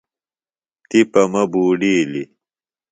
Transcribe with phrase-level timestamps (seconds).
[0.89, 2.27] تِپہ مہ بوڈِیلیۡ